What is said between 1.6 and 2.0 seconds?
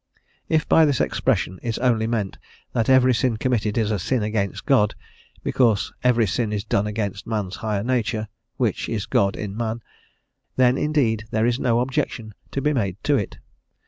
is